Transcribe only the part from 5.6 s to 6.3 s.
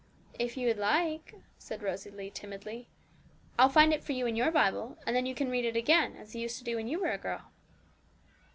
it again,